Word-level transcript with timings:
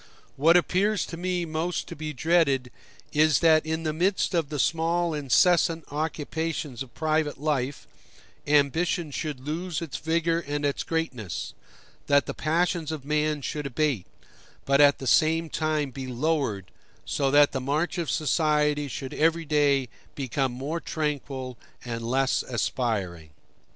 What 0.35 0.57
appears 0.57 1.05
to 1.05 1.15
me 1.15 1.45
most 1.45 1.87
to 1.89 1.95
be 1.95 2.11
dreaded 2.11 2.71
is 3.13 3.37
that, 3.41 3.63
in 3.67 3.83
the 3.83 3.93
midst 3.93 4.33
of 4.33 4.49
the 4.49 4.57
small 4.57 5.13
incessant 5.13 5.83
occupations 5.91 6.81
of 6.81 6.95
private 6.95 7.39
life, 7.39 7.85
ambition 8.47 9.11
should 9.11 9.41
lose 9.41 9.79
its 9.79 9.97
vigor 9.97 10.39
and 10.39 10.65
its 10.65 10.81
greatness 10.81 11.53
that 12.07 12.25
the 12.25 12.33
passions 12.33 12.91
of 12.91 13.05
man 13.05 13.43
should 13.43 13.67
abate, 13.67 14.07
but 14.65 14.81
at 14.81 14.97
the 14.97 15.05
same 15.05 15.51
time 15.51 15.91
be 15.91 16.07
lowered, 16.07 16.71
so 17.05 17.29
that 17.29 17.51
the 17.51 17.61
march 17.61 17.99
of 17.99 18.09
society 18.09 18.87
should 18.87 19.13
every 19.13 19.45
day 19.45 19.87
become 20.15 20.51
more 20.51 20.79
tranquil 20.79 21.59
and 21.85 22.01
less 22.01 22.41
aspiring. 22.41 23.29